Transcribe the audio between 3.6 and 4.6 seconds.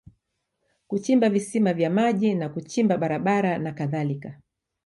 kadhalika